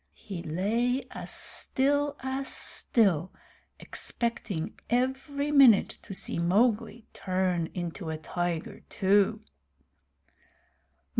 [0.15, 3.31] He lay as still as still,
[3.79, 9.43] expecting every minute to see Mowgli turn into a tiger too.